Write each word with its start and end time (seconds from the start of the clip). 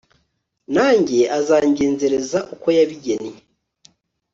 nanjye, 0.75 1.19
azangenzereza 1.37 2.39
uko 2.53 2.67
yabigennye 2.77 3.39